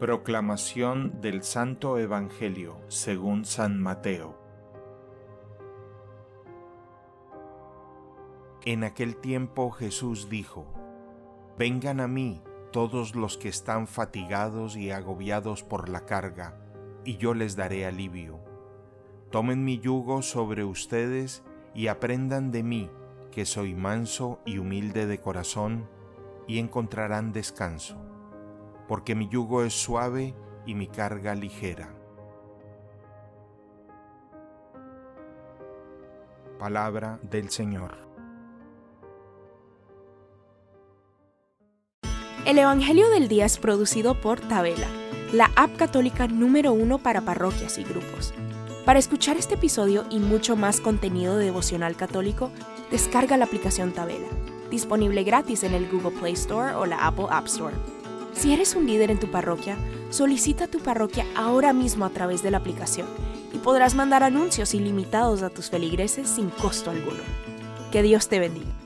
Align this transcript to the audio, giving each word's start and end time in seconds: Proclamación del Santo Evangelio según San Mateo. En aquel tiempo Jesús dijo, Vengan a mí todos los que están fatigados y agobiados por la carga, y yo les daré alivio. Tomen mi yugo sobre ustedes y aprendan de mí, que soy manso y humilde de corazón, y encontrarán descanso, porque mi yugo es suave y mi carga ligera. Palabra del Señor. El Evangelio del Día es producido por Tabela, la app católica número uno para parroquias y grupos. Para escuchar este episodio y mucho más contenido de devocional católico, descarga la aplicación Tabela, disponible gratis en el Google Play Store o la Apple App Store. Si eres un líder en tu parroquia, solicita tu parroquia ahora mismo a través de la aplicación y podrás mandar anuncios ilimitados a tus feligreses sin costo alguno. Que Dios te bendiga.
Proclamación 0.00 1.20
del 1.20 1.44
Santo 1.44 1.98
Evangelio 1.98 2.80
según 2.88 3.44
San 3.44 3.80
Mateo. 3.80 4.36
En 8.64 8.82
aquel 8.82 9.14
tiempo 9.14 9.70
Jesús 9.70 10.28
dijo, 10.28 10.66
Vengan 11.56 12.00
a 12.00 12.08
mí 12.08 12.42
todos 12.72 13.14
los 13.14 13.38
que 13.38 13.48
están 13.48 13.86
fatigados 13.86 14.76
y 14.76 14.90
agobiados 14.90 15.62
por 15.62 15.88
la 15.88 16.04
carga, 16.04 16.58
y 17.04 17.16
yo 17.16 17.32
les 17.32 17.54
daré 17.54 17.86
alivio. 17.86 18.40
Tomen 19.30 19.64
mi 19.64 19.78
yugo 19.78 20.22
sobre 20.22 20.64
ustedes 20.64 21.44
y 21.72 21.86
aprendan 21.86 22.50
de 22.50 22.64
mí, 22.64 22.90
que 23.30 23.46
soy 23.46 23.74
manso 23.74 24.40
y 24.44 24.58
humilde 24.58 25.06
de 25.06 25.20
corazón, 25.20 25.88
y 26.48 26.58
encontrarán 26.58 27.32
descanso, 27.32 27.96
porque 28.88 29.14
mi 29.14 29.28
yugo 29.28 29.62
es 29.62 29.74
suave 29.74 30.34
y 30.66 30.74
mi 30.74 30.86
carga 30.86 31.34
ligera. 31.34 31.94
Palabra 36.58 37.18
del 37.22 37.50
Señor. 37.50 38.04
El 42.46 42.58
Evangelio 42.58 43.08
del 43.08 43.28
Día 43.28 43.46
es 43.46 43.58
producido 43.58 44.20
por 44.20 44.38
Tabela, 44.38 44.86
la 45.32 45.50
app 45.56 45.76
católica 45.76 46.28
número 46.28 46.72
uno 46.72 46.98
para 46.98 47.22
parroquias 47.22 47.78
y 47.78 47.84
grupos. 47.84 48.34
Para 48.84 48.98
escuchar 48.98 49.38
este 49.38 49.54
episodio 49.54 50.04
y 50.10 50.18
mucho 50.18 50.54
más 50.54 50.80
contenido 50.80 51.38
de 51.38 51.46
devocional 51.46 51.96
católico, 51.96 52.50
descarga 52.90 53.38
la 53.38 53.46
aplicación 53.46 53.92
Tabela, 53.92 54.28
disponible 54.70 55.24
gratis 55.24 55.64
en 55.64 55.72
el 55.72 55.88
Google 55.88 56.18
Play 56.18 56.34
Store 56.34 56.74
o 56.74 56.84
la 56.84 57.06
Apple 57.06 57.26
App 57.30 57.46
Store. 57.46 57.74
Si 58.34 58.52
eres 58.52 58.74
un 58.74 58.86
líder 58.86 59.10
en 59.10 59.18
tu 59.18 59.30
parroquia, 59.30 59.76
solicita 60.10 60.66
tu 60.66 60.80
parroquia 60.80 61.24
ahora 61.36 61.72
mismo 61.72 62.04
a 62.04 62.10
través 62.10 62.42
de 62.42 62.50
la 62.50 62.58
aplicación 62.58 63.06
y 63.52 63.58
podrás 63.58 63.94
mandar 63.94 64.22
anuncios 64.22 64.74
ilimitados 64.74 65.42
a 65.42 65.50
tus 65.50 65.70
feligreses 65.70 66.28
sin 66.28 66.50
costo 66.50 66.90
alguno. 66.90 67.22
Que 67.92 68.02
Dios 68.02 68.28
te 68.28 68.40
bendiga. 68.40 68.83